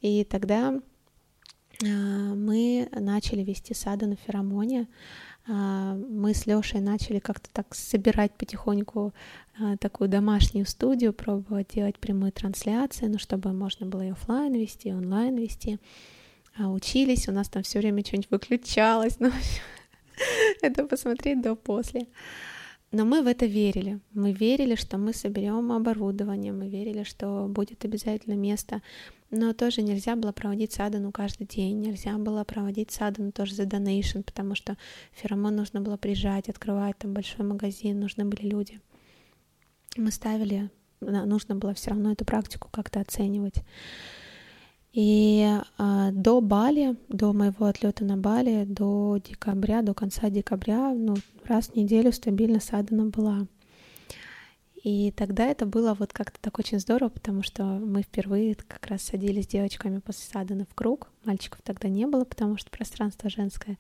И 0.01 0.25
тогда 0.25 0.81
э, 1.83 1.87
мы 1.87 2.89
начали 2.91 3.43
вести 3.43 3.75
сады 3.75 4.07
на 4.07 4.17
феромоне. 4.17 4.89
Э, 5.47 5.95
мы 6.09 6.33
с 6.33 6.47
Лешей 6.47 6.81
начали 6.81 7.19
как-то 7.19 7.51
так 7.53 7.75
собирать 7.75 8.33
потихоньку 8.33 9.13
э, 9.61 9.77
такую 9.79 10.09
домашнюю 10.09 10.65
студию, 10.65 11.13
пробовать 11.13 11.75
делать 11.75 11.99
прямые 11.99 12.33
трансляции, 12.33 13.09
ну, 13.09 13.19
чтобы 13.19 13.53
можно 13.53 13.85
было 13.85 14.07
и 14.07 14.11
офлайн 14.11 14.55
вести, 14.55 14.89
и 14.89 14.93
онлайн 14.93 15.37
вести. 15.37 15.79
А, 16.57 16.69
учились, 16.69 17.29
у 17.29 17.33
нас 17.33 17.49
там 17.49 17.63
все 17.63 17.81
время 17.81 18.05
что-нибудь 18.05 18.31
выключалось, 18.31 19.17
ну, 19.21 19.31
это 20.63 20.85
посмотреть 20.85 21.43
до-после. 21.43 22.07
Но 22.93 23.05
мы 23.05 23.23
в 23.23 23.27
это 23.27 23.45
верили. 23.47 23.99
Мы 24.13 24.31
верили, 24.31 24.77
что 24.77 24.99
мы 24.99 25.13
соберем 25.13 25.73
оборудование, 25.73 26.53
мы 26.53 26.69
верили, 26.69 27.03
что 27.03 27.49
будет 27.49 27.85
обязательно 27.85 28.35
место. 28.35 28.83
Но 29.33 29.53
тоже 29.53 29.83
нельзя 29.83 30.15
было 30.15 30.31
проводить 30.31 30.73
садану 30.73 31.11
каждый 31.11 31.49
день, 31.49 31.81
нельзя 31.81 32.17
было 32.19 32.45
проводить 32.45 32.93
садану 32.93 33.33
тоже 33.33 33.57
за 33.57 33.67
донейшн, 33.67 34.21
потому 34.21 34.55
что 34.55 34.77
феромон 35.11 35.57
нужно 35.57 35.81
было 35.81 35.97
приезжать, 35.97 36.49
открывать 36.49 36.97
там 36.97 37.15
большой 37.15 37.45
магазин, 37.45 37.99
нужны 37.99 38.27
были 38.27 38.47
люди. 38.47 38.81
Мы 39.97 40.13
ставили, 40.13 40.71
нужно 41.01 41.57
было 41.57 41.75
все 41.75 41.91
равно 41.91 42.13
эту 42.13 42.25
практику 42.25 42.69
как-то 42.71 43.01
оценивать. 43.01 43.57
И 44.95 45.45
а, 45.77 46.13
до 46.13 46.41
Бали, 46.41 46.97
до 47.09 47.33
моего 47.33 47.67
отлета 47.67 48.05
на 48.05 48.17
Бали, 48.17 48.65
до 48.65 49.19
декабря, 49.19 49.83
до 49.83 49.93
конца 49.93 50.31
декабря, 50.31 50.95
ну, 50.95 51.17
раз 51.45 51.69
в 51.69 51.75
неделю 51.75 52.13
стабильно 52.13 52.61
садана 52.61 53.07
была. 53.07 53.49
И 54.85 55.11
тогда 55.17 55.47
это 55.47 55.67
было 55.67 55.95
вот 55.95 56.13
как-то 56.13 56.39
так 56.41 56.61
очень 56.61 56.79
здорово, 56.79 57.09
потому 57.09 57.43
что 57.43 57.65
мы 57.65 58.03
впервые 58.03 58.55
как 58.55 58.87
раз 58.87 59.03
садились 59.03 59.45
с 59.45 59.49
девочками 59.49 59.99
после 59.99 60.31
садана 60.31 60.65
в 60.71 60.75
круг. 60.75 61.11
Мальчиков 61.25 61.61
тогда 61.65 61.89
не 61.89 62.07
было, 62.07 62.25
потому 62.25 62.57
что 62.57 62.71
пространство 62.71 63.29
женское. 63.29 63.79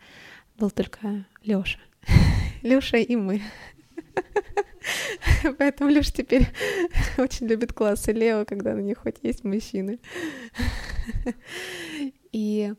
Был 0.59 0.71
только 0.71 1.27
Лёша. 1.45 1.79
Лёша 2.63 2.97
и 2.97 3.15
мы. 3.15 3.41
Поэтому 5.59 5.91
Леша 5.91 6.11
теперь 6.13 6.49
очень 7.19 7.47
любит 7.47 7.73
классы 7.73 8.13
Лео, 8.13 8.45
когда 8.45 8.75
на 8.75 8.81
них 8.81 8.99
хоть 8.99 9.17
есть 9.23 9.45
мужчины. 9.45 9.99
И 12.33 12.73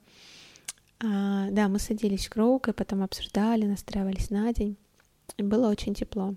а, 1.04 1.50
да, 1.52 1.68
мы 1.68 1.80
садились 1.80 2.28
в 2.28 2.30
круг, 2.30 2.68
и 2.68 2.74
потом 2.74 3.04
обсуждали, 3.04 3.66
настраивались 3.66 4.30
на 4.30 4.52
день. 4.54 4.78
Было 5.38 5.70
очень 5.70 5.94
тепло. 5.94 6.36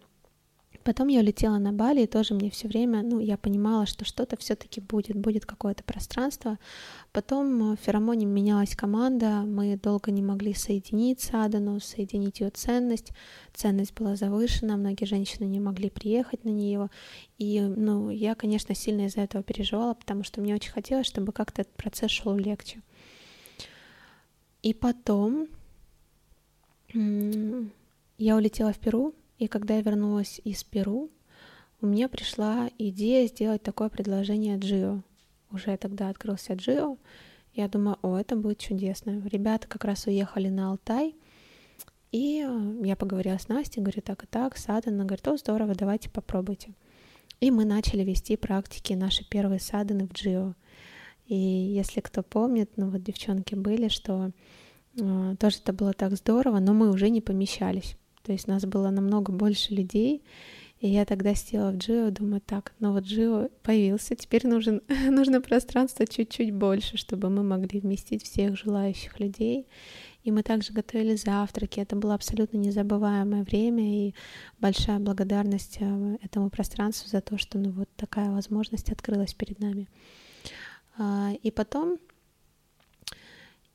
Потом 0.88 1.08
я 1.08 1.20
улетела 1.20 1.58
на 1.58 1.70
Бали, 1.70 2.04
и 2.04 2.06
тоже 2.06 2.32
мне 2.32 2.48
все 2.48 2.66
время, 2.66 3.02
ну, 3.02 3.18
я 3.18 3.36
понимала, 3.36 3.84
что 3.84 4.06
что-то 4.06 4.38
все-таки 4.38 4.80
будет, 4.80 5.18
будет 5.18 5.44
какое-то 5.44 5.84
пространство. 5.84 6.58
Потом 7.12 7.74
в 7.74 7.76
феромоне 7.76 8.24
менялась 8.24 8.74
команда, 8.74 9.42
мы 9.42 9.76
долго 9.76 10.10
не 10.10 10.22
могли 10.22 10.54
соединить 10.54 11.20
Садану, 11.20 11.78
соединить 11.80 12.40
ее 12.40 12.48
ценность. 12.48 13.12
Ценность 13.52 13.92
была 13.92 14.16
завышена, 14.16 14.78
многие 14.78 15.04
женщины 15.04 15.44
не 15.44 15.60
могли 15.60 15.90
приехать 15.90 16.46
на 16.46 16.48
нее. 16.48 16.88
И, 17.36 17.60
ну, 17.60 18.08
я, 18.08 18.34
конечно, 18.34 18.74
сильно 18.74 19.08
из-за 19.08 19.20
этого 19.20 19.44
переживала, 19.44 19.92
потому 19.92 20.24
что 20.24 20.40
мне 20.40 20.54
очень 20.54 20.72
хотелось, 20.72 21.06
чтобы 21.06 21.32
как-то 21.32 21.60
этот 21.60 21.74
процесс 21.74 22.10
шел 22.10 22.34
легче. 22.34 22.80
И 24.62 24.72
потом 24.72 25.48
я 26.94 28.36
улетела 28.36 28.72
в 28.72 28.78
Перу, 28.78 29.12
и 29.38 29.46
когда 29.46 29.76
я 29.76 29.82
вернулась 29.82 30.40
из 30.44 30.64
Перу, 30.64 31.10
у 31.80 31.86
меня 31.86 32.08
пришла 32.08 32.70
идея 32.78 33.26
сделать 33.28 33.62
такое 33.62 33.88
предложение 33.88 34.58
Джио. 34.58 35.02
Уже 35.50 35.76
тогда 35.76 36.08
открылся 36.08 36.54
Джио. 36.54 36.98
Я 37.54 37.68
думаю, 37.68 37.98
о, 38.02 38.16
это 38.16 38.36
будет 38.36 38.58
чудесно. 38.58 39.22
Ребята 39.28 39.68
как 39.68 39.84
раз 39.84 40.06
уехали 40.06 40.48
на 40.48 40.70
Алтай, 40.70 41.14
и 42.10 42.44
э, 42.46 42.86
я 42.86 42.96
поговорила 42.96 43.38
с 43.38 43.48
Настей, 43.48 43.82
говорю, 43.82 44.02
так 44.02 44.24
и 44.24 44.26
так, 44.26 44.56
сад. 44.56 44.86
Она 44.86 45.04
говорит, 45.04 45.26
о, 45.28 45.36
здорово, 45.36 45.74
давайте 45.74 46.08
попробуйте. 46.10 46.72
И 47.40 47.50
мы 47.50 47.64
начали 47.64 48.02
вести 48.02 48.36
практики, 48.36 48.94
наши 48.94 49.28
первые 49.28 49.60
саданы 49.60 50.06
в 50.06 50.12
Джио. 50.12 50.54
И 51.26 51.36
если 51.36 52.00
кто 52.00 52.22
помнит, 52.22 52.70
ну 52.76 52.90
вот 52.90 53.02
девчонки 53.02 53.54
были, 53.54 53.88
что 53.88 54.30
э, 54.98 55.36
тоже 55.38 55.58
это 55.58 55.72
было 55.72 55.92
так 55.92 56.16
здорово, 56.16 56.58
но 56.58 56.72
мы 56.72 56.90
уже 56.90 57.10
не 57.10 57.20
помещались. 57.20 57.96
То 58.28 58.32
есть 58.32 58.46
нас 58.46 58.66
было 58.66 58.90
намного 58.90 59.32
больше 59.32 59.72
людей, 59.72 60.22
и 60.80 60.88
я 60.90 61.06
тогда 61.06 61.34
села 61.34 61.70
в 61.70 61.78
Джио, 61.78 62.10
думаю, 62.10 62.42
так, 62.44 62.74
ну 62.78 62.92
вот 62.92 63.04
Джио 63.04 63.48
появился, 63.62 64.16
теперь 64.16 64.46
нужен, 64.46 64.82
нужно 65.08 65.40
пространство 65.40 66.06
чуть-чуть 66.06 66.52
больше, 66.52 66.98
чтобы 66.98 67.30
мы 67.30 67.42
могли 67.42 67.80
вместить 67.80 68.22
всех 68.22 68.58
желающих 68.58 69.18
людей. 69.18 69.66
И 70.24 70.30
мы 70.30 70.42
также 70.42 70.74
готовили 70.74 71.16
завтраки. 71.16 71.80
Это 71.80 71.96
было 71.96 72.12
абсолютно 72.12 72.58
незабываемое 72.58 73.44
время 73.44 74.08
и 74.08 74.14
большая 74.60 74.98
благодарность 74.98 75.78
э, 75.80 76.18
этому 76.22 76.50
пространству 76.50 77.08
за 77.08 77.22
то, 77.22 77.38
что 77.38 77.56
ну, 77.56 77.70
вот 77.70 77.88
такая 77.96 78.30
возможность 78.30 78.92
открылась 78.92 79.32
перед 79.32 79.58
нами. 79.58 79.88
А, 80.98 81.32
и 81.42 81.50
потом 81.50 81.96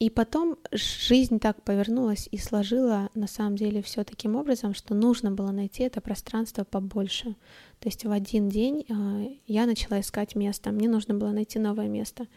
и 0.03 0.09
потом 0.09 0.57
жизнь 0.73 1.39
так 1.39 1.63
повернулась 1.63 2.27
и 2.29 2.37
сложила 2.37 3.09
на 3.15 3.25
самом 3.25 3.55
деле 3.55 3.81
все 3.81 4.03
таким 4.03 4.35
образом, 4.35 4.73
что 4.73 4.93
нужно 4.93 5.31
было 5.31 5.51
найти 5.51 5.83
это 5.83 6.01
пространство 6.01 6.65
побольше. 6.65 7.37
То 7.79 7.87
есть 7.87 8.03
в 8.03 8.11
один 8.11 8.49
день 8.49 8.85
э, 8.89 9.37
я 9.47 9.65
начала 9.65 10.01
искать 10.01 10.35
место, 10.35 10.71
мне 10.71 10.89
нужно 10.89 11.13
было 11.13 11.31
найти 11.31 11.57
новое 11.57 11.87
место. 11.87 12.27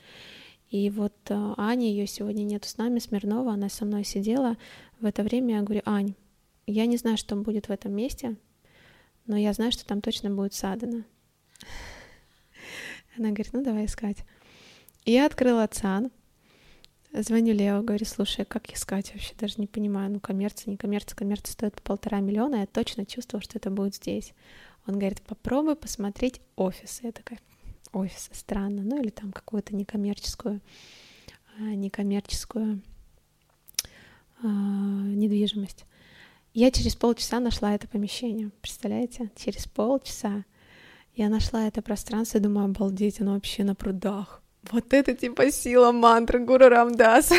И 0.70 0.90
вот 0.90 1.16
э, 1.28 1.54
Аня, 1.56 1.88
ее 1.88 2.06
сегодня 2.06 2.44
нету 2.44 2.68
с 2.68 2.76
нами, 2.76 3.00
Смирнова, 3.00 3.54
она 3.54 3.68
со 3.68 3.85
мной 3.85 4.04
сидела. 4.04 4.56
В 5.00 5.04
это 5.04 5.25
время 5.25 5.56
я 5.56 5.62
говорю, 5.62 5.82
Ань, 5.87 6.14
я 6.68 6.87
не 6.87 6.99
знаю, 6.99 7.16
что 7.16 7.35
будет 7.35 7.66
в 7.66 7.73
этом 7.73 7.92
месте, 7.92 8.37
но 9.26 9.37
я 9.37 9.52
знаю, 9.52 9.73
что 9.73 9.85
там 9.85 10.02
точно 10.02 10.30
будет 10.30 10.54
садана. 10.54 11.04
Она 13.18 13.30
говорит, 13.30 13.52
ну 13.52 13.64
давай 13.64 13.87
искать. 13.87 14.18
Я 15.04 15.26
открыла 15.26 15.66
ЦАН, 15.66 16.12
Звоню 17.18 17.54
Лео, 17.54 17.82
говорю, 17.82 18.04
слушай, 18.04 18.44
как 18.44 18.70
искать 18.70 19.11
вообще, 19.14 19.35
даже 19.38 19.54
не 19.56 19.66
понимаю, 19.66 20.11
ну, 20.11 20.20
коммерция, 20.20 20.70
не 20.70 20.76
коммерция, 20.76 21.16
коммерция 21.16 21.52
стоит 21.52 21.75
по 21.76 21.80
полтора 21.80 22.20
миллиона, 22.20 22.56
я 22.56 22.66
точно 22.66 23.06
чувствовала, 23.06 23.42
что 23.42 23.56
это 23.56 23.70
будет 23.70 23.94
здесь. 23.94 24.35
Он 24.87 24.99
говорит, 24.99 25.23
попробуй 25.23 25.76
посмотреть 25.76 26.42
офисы. 26.56 27.06
Я 27.06 27.12
такая, 27.12 27.40
офиса, 27.92 28.30
странно, 28.35 28.82
ну 28.82 29.00
или 29.00 29.08
там 29.08 29.32
какую-то 29.32 29.75
некоммерческую, 29.75 30.61
а, 31.58 31.62
некоммерческую 31.62 32.82
а, 34.42 34.46
недвижимость. 34.46 35.87
Я 36.52 36.70
через 36.70 36.96
полчаса 36.96 37.40
нашла 37.40 37.75
это 37.75 37.88
помещение, 37.88 38.50
представляете? 38.61 39.30
Через 39.37 39.66
полчаса 39.66 40.44
я 41.14 41.30
нашла 41.30 41.66
это 41.66 41.80
пространство 41.80 42.37
и 42.37 42.42
думаю, 42.42 42.66
обалдеть, 42.66 43.23
оно 43.23 43.32
вообще 43.32 43.64
на 43.64 43.75
прудах. 43.75 44.42
Вот 44.70 44.92
это 44.92 45.14
типа 45.14 45.50
сила 45.50 45.92
мантры 45.92 46.38
Гуру 46.40 46.68
Рамдас. 46.68 47.32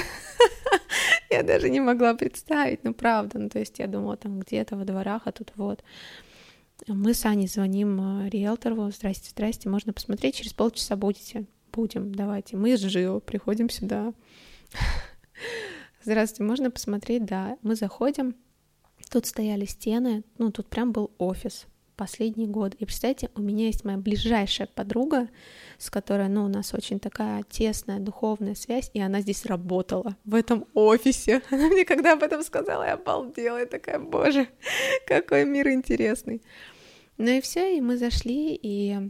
я 1.29 1.43
даже 1.43 1.69
не 1.69 1.79
могла 1.79 2.13
представить, 2.13 2.83
ну 2.83 2.93
правда, 2.93 3.39
ну 3.39 3.49
то 3.49 3.59
есть 3.59 3.79
я 3.79 3.87
думала 3.87 4.17
там 4.17 4.39
где-то 4.39 4.75
во 4.75 4.85
дворах, 4.85 5.23
а 5.25 5.31
тут 5.31 5.51
вот. 5.55 5.83
Мы 6.87 7.13
с 7.13 7.25
Аней 7.25 7.47
звоним 7.47 7.99
а, 7.99 8.29
риэлтору, 8.29 8.91
здрасте, 8.91 9.31
здрасте, 9.31 9.67
можно 9.67 9.93
посмотреть, 9.93 10.35
через 10.35 10.53
полчаса 10.53 10.95
будете? 10.95 11.45
Будем, 11.71 12.13
давайте. 12.13 12.55
Мы 12.55 12.77
с 12.77 12.81
Жио 12.81 13.19
приходим 13.19 13.69
сюда. 13.69 14.13
Здравствуйте, 16.03 16.43
можно 16.43 16.71
посмотреть? 16.71 17.25
Да. 17.25 17.57
Мы 17.61 17.75
заходим, 17.75 18.35
тут 19.11 19.25
стояли 19.25 19.65
стены, 19.65 20.23
ну, 20.37 20.51
тут 20.51 20.67
прям 20.67 20.91
был 20.91 21.11
офис, 21.17 21.65
последний 21.97 22.47
год. 22.47 22.75
И 22.75 22.85
представьте, 22.85 23.29
у 23.35 23.41
меня 23.41 23.65
есть 23.65 23.83
моя 23.83 23.97
ближайшая 23.97 24.67
подруга, 24.73 25.27
с 25.77 25.89
которой, 25.89 26.29
ну, 26.29 26.45
у 26.45 26.47
нас 26.47 26.73
очень 26.73 26.99
такая 26.99 27.43
тесная 27.49 27.99
духовная 27.99 28.55
связь, 28.55 28.89
и 28.93 29.01
она 29.01 29.21
здесь 29.21 29.45
работала, 29.45 30.15
в 30.23 30.35
этом 30.35 30.65
офисе. 30.73 31.41
Она 31.51 31.67
мне 31.67 31.83
когда 31.83 32.13
об 32.13 32.23
этом 32.23 32.43
сказала, 32.43 32.83
я 32.83 32.93
обалдела, 32.93 33.57
я 33.57 33.65
такая, 33.65 33.99
боже, 33.99 34.47
какой 35.07 35.45
мир 35.45 35.69
интересный. 35.69 36.41
Ну 37.17 37.31
и 37.31 37.41
все, 37.41 37.75
и 37.75 37.81
мы 37.81 37.97
зашли, 37.97 38.57
и 38.61 39.09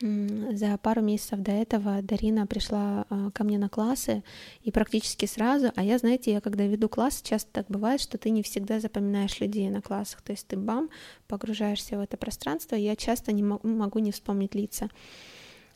за 0.00 0.78
пару 0.78 1.02
месяцев 1.02 1.40
до 1.40 1.50
этого 1.50 2.02
Дарина 2.02 2.46
пришла 2.46 3.06
а, 3.08 3.30
ко 3.30 3.44
мне 3.44 3.58
на 3.58 3.68
классы, 3.68 4.22
и 4.62 4.70
практически 4.70 5.26
сразу, 5.26 5.72
а 5.74 5.82
я, 5.82 5.98
знаете, 5.98 6.32
я 6.32 6.40
когда 6.40 6.64
веду 6.64 6.88
классы, 6.88 7.24
часто 7.24 7.50
так 7.52 7.66
бывает, 7.68 8.00
что 8.00 8.18
ты 8.18 8.30
не 8.30 8.42
всегда 8.42 8.80
запоминаешь 8.80 9.40
людей 9.40 9.68
на 9.70 9.82
классах, 9.82 10.22
то 10.22 10.32
есть 10.32 10.46
ты 10.46 10.56
бам, 10.56 10.88
погружаешься 11.26 11.96
в 11.96 12.00
это 12.00 12.16
пространство, 12.16 12.76
я 12.76 12.96
часто 12.96 13.32
не 13.32 13.42
могу, 13.42 13.98
не 13.98 14.12
вспомнить 14.12 14.54
лица. 14.54 14.88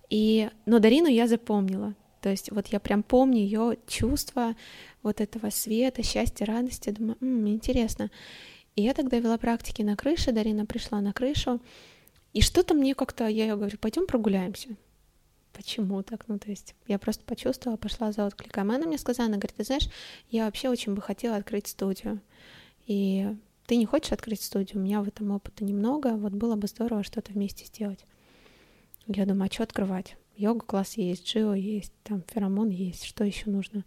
И, 0.08 0.50
но 0.66 0.78
Дарину 0.78 1.08
я 1.08 1.26
запомнила, 1.26 1.94
то 2.20 2.28
есть 2.28 2.52
вот 2.52 2.68
я 2.68 2.78
прям 2.78 3.02
помню 3.02 3.38
ее 3.38 3.78
чувство 3.86 4.54
вот 5.02 5.20
этого 5.20 5.50
света, 5.50 6.02
счастья, 6.02 6.44
радости, 6.44 6.90
думаю, 6.90 7.16
м-м, 7.20 7.48
интересно. 7.48 8.10
И 8.76 8.82
я 8.82 8.94
тогда 8.94 9.18
вела 9.18 9.36
практики 9.36 9.82
на 9.82 9.96
крыше, 9.96 10.32
Дарина 10.32 10.64
пришла 10.64 11.00
на 11.00 11.12
крышу, 11.12 11.60
и 12.32 12.40
что-то 12.40 12.74
мне 12.74 12.94
как-то, 12.94 13.26
я 13.26 13.54
говорю, 13.54 13.76
пойдем 13.78 14.06
прогуляемся. 14.06 14.76
Почему 15.52 16.02
так? 16.02 16.26
Ну, 16.28 16.38
то 16.38 16.48
есть 16.48 16.74
я 16.86 16.98
просто 16.98 17.24
почувствовала, 17.24 17.76
пошла 17.76 18.10
за 18.10 18.26
откликом. 18.26 18.70
Она 18.70 18.86
мне 18.86 18.96
сказала, 18.96 19.28
она 19.28 19.36
говорит, 19.36 19.56
ты 19.56 19.64
знаешь, 19.64 19.88
я 20.30 20.46
вообще 20.46 20.70
очень 20.70 20.94
бы 20.94 21.02
хотела 21.02 21.36
открыть 21.36 21.66
студию. 21.66 22.20
И 22.86 23.36
ты 23.66 23.76
не 23.76 23.84
хочешь 23.84 24.12
открыть 24.12 24.42
студию? 24.42 24.78
У 24.78 24.84
меня 24.84 25.02
в 25.02 25.08
этом 25.08 25.30
опыта 25.30 25.64
немного, 25.64 26.16
вот 26.16 26.32
было 26.32 26.56
бы 26.56 26.68
здорово 26.68 27.04
что-то 27.04 27.32
вместе 27.32 27.66
сделать. 27.66 28.06
Я 29.06 29.26
думаю, 29.26 29.48
а 29.50 29.52
что 29.52 29.64
открывать? 29.64 30.16
Йога-класс 30.36 30.94
есть, 30.96 31.26
джио 31.26 31.54
есть, 31.54 31.92
там 32.02 32.22
феромон 32.32 32.70
есть, 32.70 33.04
что 33.04 33.24
еще 33.24 33.50
нужно? 33.50 33.84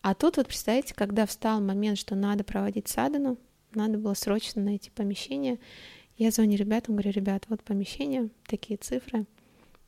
А 0.00 0.14
тут 0.14 0.38
вот, 0.38 0.46
представляете, 0.46 0.94
когда 0.94 1.26
встал 1.26 1.60
момент, 1.60 1.98
что 1.98 2.14
надо 2.14 2.44
проводить 2.44 2.88
садану, 2.88 3.38
надо 3.74 3.98
было 3.98 4.14
срочно 4.14 4.62
найти 4.62 4.90
помещение, 4.90 5.58
я 6.16 6.30
звоню 6.30 6.56
ребятам, 6.56 6.94
говорю, 6.94 7.10
ребят, 7.10 7.46
вот 7.48 7.62
помещение, 7.62 8.30
такие 8.46 8.76
цифры, 8.76 9.26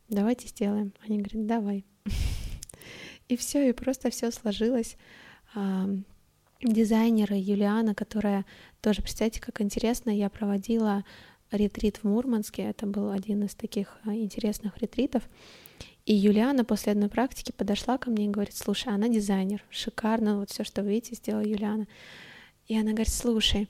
давайте 0.09 0.49
сделаем. 0.49 0.93
Они 1.05 1.19
говорят, 1.19 1.47
давай. 1.47 1.85
И 3.29 3.37
все, 3.37 3.69
и 3.69 3.73
просто 3.73 4.11
все 4.11 4.31
сложилось. 4.31 4.97
Дизайнеры 6.63 7.35
Юлиана, 7.35 7.95
которая 7.95 8.47
тоже, 8.81 9.03
представьте, 9.03 9.41
как 9.41 9.61
интересно, 9.61 10.11
я 10.11 10.31
проводила 10.31 11.05
ретрит 11.51 11.99
в 11.99 12.05
Мурманске, 12.05 12.63
это 12.63 12.87
был 12.87 13.11
один 13.11 13.45
из 13.45 13.55
таких 13.55 13.99
а, 14.05 14.15
интересных 14.15 14.79
ретритов, 14.79 15.29
и 16.07 16.15
Юлиана 16.15 16.65
после 16.65 16.93
одной 16.93 17.09
практики 17.09 17.51
подошла 17.51 17.99
ко 17.99 18.11
мне 18.11 18.27
и 18.27 18.31
говорит, 18.31 18.57
слушай, 18.57 18.93
она 18.93 19.09
дизайнер, 19.09 19.65
шикарно, 19.71 20.39
вот 20.39 20.51
все, 20.51 20.63
что 20.63 20.83
вы 20.83 20.91
видите, 20.91 21.17
сделала 21.17 21.45
Юлиана. 21.45 21.89
И 22.69 22.79
она 22.79 22.93
говорит, 22.93 23.13
слушай, 23.13 23.69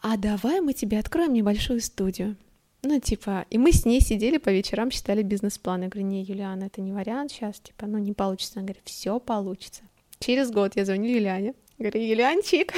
а 0.00 0.16
давай 0.16 0.60
мы 0.60 0.72
тебе 0.72 0.98
откроем 0.98 1.32
небольшую 1.32 1.80
студию. 1.80 2.36
Ну, 2.82 3.00
типа, 3.00 3.46
и 3.50 3.58
мы 3.58 3.72
с 3.72 3.84
ней 3.84 4.00
сидели 4.00 4.38
по 4.38 4.50
вечерам, 4.50 4.90
считали 4.90 5.22
бизнес-план. 5.22 5.82
Я 5.82 5.88
говорю, 5.88 6.06
не, 6.06 6.22
Юлиана, 6.22 6.64
это 6.64 6.80
не 6.80 6.92
вариант 6.92 7.32
сейчас, 7.32 7.58
типа, 7.58 7.86
ну, 7.86 7.98
не 7.98 8.12
получится. 8.12 8.60
Она 8.60 8.66
говорит, 8.66 8.82
все 8.84 9.18
получится. 9.18 9.82
Через 10.20 10.50
год 10.50 10.76
я 10.76 10.84
звоню 10.84 11.10
Юлиане, 11.10 11.54
говорю, 11.78 12.00
Юлианчик, 12.00 12.72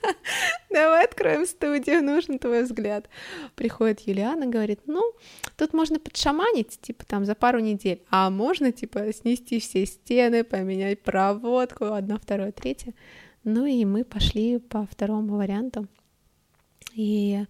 давай 0.70 1.04
откроем 1.04 1.46
студию, 1.46 2.02
нужен 2.02 2.38
твой 2.38 2.64
взгляд. 2.64 3.08
Приходит 3.54 4.00
Юлиана, 4.00 4.46
говорит, 4.46 4.80
ну, 4.86 5.12
тут 5.56 5.72
можно 5.72 5.98
подшаманить, 6.00 6.80
типа, 6.80 7.04
там, 7.06 7.24
за 7.24 7.34
пару 7.34 7.60
недель, 7.60 8.02
а 8.10 8.30
можно, 8.30 8.72
типа, 8.72 9.12
снести 9.12 9.60
все 9.60 9.86
стены, 9.86 10.44
поменять 10.44 11.02
проводку, 11.02 11.86
одно, 11.86 12.18
второе, 12.18 12.52
третье. 12.52 12.94
Ну, 13.44 13.64
и 13.64 13.84
мы 13.84 14.04
пошли 14.04 14.58
по 14.58 14.86
второму 14.86 15.36
варианту, 15.36 15.86
и 16.96 17.46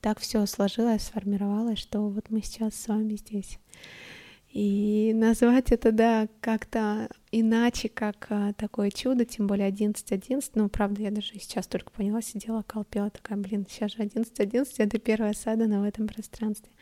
так 0.00 0.20
все 0.20 0.44
сложилось, 0.46 1.02
сформировалось, 1.02 1.78
что 1.78 2.00
вот 2.08 2.30
мы 2.30 2.42
сейчас 2.42 2.74
с 2.74 2.88
вами 2.88 3.14
здесь. 3.14 3.58
И 4.50 5.12
назвать 5.14 5.72
это, 5.72 5.92
да, 5.92 6.26
как-то 6.40 7.08
иначе, 7.30 7.88
как 7.88 8.26
а, 8.30 8.54
такое 8.54 8.90
чудо, 8.90 9.26
тем 9.26 9.46
более 9.46 9.70
11-11, 9.70 10.52
ну, 10.54 10.68
правда, 10.70 11.02
я 11.02 11.10
даже 11.10 11.34
сейчас 11.34 11.66
только 11.66 11.90
поняла, 11.90 12.22
сидела, 12.22 12.62
колпела, 12.62 13.10
такая, 13.10 13.36
блин, 13.36 13.66
сейчас 13.68 13.92
же 13.92 13.98
11-11, 13.98 14.66
это 14.78 14.98
первая 14.98 15.34
садана 15.34 15.80
в 15.80 15.84
этом 15.84 16.08
пространстве. 16.08 16.72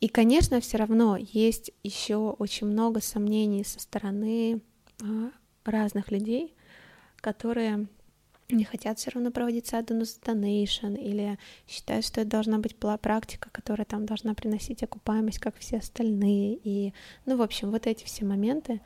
И, 0.00 0.08
конечно, 0.08 0.60
все 0.60 0.78
равно 0.78 1.16
есть 1.16 1.70
еще 1.84 2.16
очень 2.16 2.66
много 2.66 3.00
сомнений 3.00 3.64
со 3.64 3.80
стороны 3.80 4.60
а, 5.00 5.30
разных 5.64 6.10
людей, 6.10 6.54
которые 7.16 7.86
не 8.50 8.64
хотят 8.64 8.98
все 8.98 9.10
равно 9.10 9.30
проводить 9.30 9.66
садану 9.66 10.04
с 10.04 10.14
донейшн 10.14 10.94
или 10.94 11.38
считают, 11.66 12.04
что 12.06 12.22
это 12.22 12.30
должна 12.30 12.58
быть 12.58 12.76
практика, 12.76 13.50
которая 13.52 13.84
там 13.84 14.06
должна 14.06 14.34
приносить 14.34 14.82
окупаемость, 14.82 15.38
как 15.38 15.56
все 15.58 15.78
остальные. 15.78 16.58
И, 16.64 16.94
ну, 17.26 17.36
в 17.36 17.42
общем, 17.42 17.70
вот 17.70 17.86
эти 17.86 18.04
все 18.04 18.24
моменты. 18.24 18.80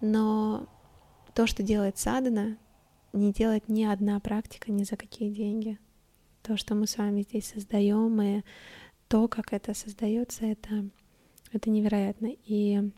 Но 0.00 0.68
то, 1.34 1.46
что 1.46 1.62
делает 1.62 1.98
садана, 1.98 2.58
не 3.12 3.32
делает 3.32 3.68
ни 3.68 3.84
одна 3.84 4.20
практика 4.20 4.70
ни 4.70 4.84
за 4.84 4.96
какие 4.96 5.30
деньги. 5.30 5.78
То, 6.42 6.56
что 6.56 6.74
мы 6.76 6.86
с 6.86 6.96
вами 6.96 7.22
здесь 7.22 7.48
создаем, 7.48 8.22
и 8.22 8.42
то, 9.08 9.26
как 9.26 9.52
это 9.52 9.74
создается, 9.74 10.46
это, 10.46 10.88
это 11.52 11.70
невероятно. 11.70 12.30
И 12.44 12.90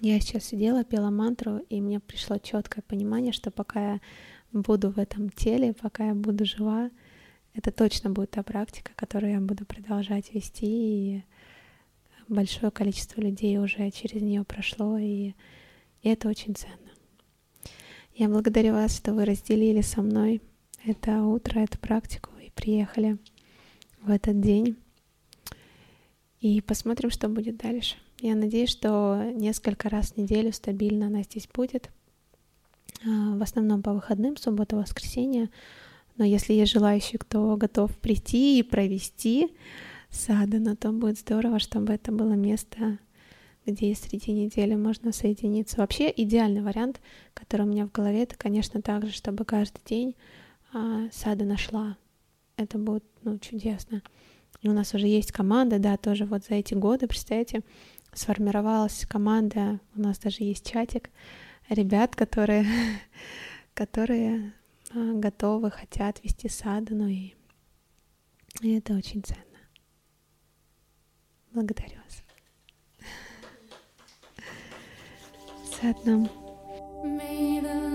я 0.00 0.20
сейчас 0.20 0.44
сидела, 0.44 0.84
пела 0.84 1.10
мантру, 1.10 1.58
и 1.70 1.80
мне 1.80 2.00
пришло 2.00 2.38
четкое 2.38 2.82
понимание, 2.86 3.32
что 3.32 3.50
пока 3.50 3.92
я 3.92 4.00
буду 4.52 4.90
в 4.90 4.98
этом 4.98 5.30
теле, 5.30 5.74
пока 5.74 6.08
я 6.08 6.14
буду 6.14 6.44
жива, 6.44 6.90
это 7.54 7.70
точно 7.70 8.10
будет 8.10 8.30
та 8.30 8.42
практика, 8.42 8.92
которую 8.96 9.32
я 9.32 9.40
буду 9.40 9.64
продолжать 9.64 10.32
вести, 10.34 10.66
и 10.66 11.22
большое 12.28 12.70
количество 12.70 13.20
людей 13.20 13.58
уже 13.58 13.90
через 13.90 14.20
нее 14.20 14.44
прошло, 14.44 14.98
и, 14.98 15.32
и 16.02 16.08
это 16.08 16.28
очень 16.28 16.54
ценно. 16.54 16.90
Я 18.14 18.28
благодарю 18.28 18.72
вас, 18.72 18.96
что 18.96 19.14
вы 19.14 19.24
разделили 19.24 19.82
со 19.82 20.02
мной 20.02 20.40
это 20.84 21.22
утро, 21.22 21.60
эту 21.60 21.78
практику 21.78 22.30
и 22.40 22.50
приехали 22.50 23.18
в 24.00 24.10
этот 24.10 24.40
день. 24.40 24.76
И 26.40 26.60
посмотрим, 26.60 27.10
что 27.10 27.28
будет 27.28 27.56
дальше. 27.56 27.96
Я 28.20 28.34
надеюсь, 28.34 28.70
что 28.70 29.32
несколько 29.34 29.88
раз 29.88 30.12
в 30.12 30.16
неделю 30.16 30.52
стабильно 30.52 31.06
она 31.06 31.22
здесь 31.22 31.48
будет. 31.52 31.90
А, 33.06 33.36
в 33.36 33.42
основном 33.42 33.82
по 33.82 33.92
выходным, 33.92 34.36
суббота, 34.36 34.76
воскресенье. 34.76 35.50
Но 36.16 36.24
если 36.24 36.54
есть 36.54 36.72
желающий, 36.72 37.18
кто 37.18 37.56
готов 37.56 37.96
прийти 37.98 38.58
и 38.58 38.62
провести 38.62 39.54
садана, 40.10 40.76
то 40.76 40.90
будет 40.90 41.18
здорово, 41.18 41.58
чтобы 41.58 41.92
это 41.92 42.10
было 42.10 42.32
место, 42.32 42.98
где 43.64 43.94
среди 43.94 44.32
недели 44.32 44.74
можно 44.74 45.12
соединиться. 45.12 45.78
Вообще 45.78 46.12
идеальный 46.16 46.62
вариант, 46.62 47.00
который 47.34 47.62
у 47.62 47.68
меня 47.68 47.86
в 47.86 47.92
голове, 47.92 48.22
это, 48.22 48.36
конечно, 48.36 48.82
также, 48.82 49.12
чтобы 49.12 49.44
каждый 49.44 49.80
день 49.84 50.16
а, 50.72 51.08
сада 51.12 51.44
нашла. 51.44 51.96
Это 52.56 52.78
будет 52.78 53.04
ну, 53.22 53.38
чудесно. 53.38 54.02
И 54.62 54.68
у 54.68 54.72
нас 54.72 54.94
уже 54.94 55.06
есть 55.06 55.32
команда, 55.32 55.78
да, 55.78 55.96
тоже 55.96 56.24
вот 56.24 56.44
за 56.44 56.54
эти 56.54 56.74
годы, 56.74 57.06
представляете, 57.06 57.60
сформировалась 58.14 59.04
команда, 59.06 59.80
у 59.94 60.00
нас 60.00 60.18
даже 60.18 60.42
есть 60.42 60.68
чатик, 60.68 61.10
ребят, 61.68 62.16
которые, 62.16 62.64
которые 63.74 64.52
а, 64.90 65.12
готовы, 65.14 65.70
хотят 65.70 66.22
вести 66.22 66.48
садану, 66.48 67.08
и, 67.08 67.34
и 68.60 68.76
это 68.76 68.94
очень 68.94 69.22
ценно. 69.22 69.42
Благодарю 71.52 71.98
вас. 72.04 72.22
Саднам. 75.80 76.28
May 77.04 77.60
the 77.60 77.85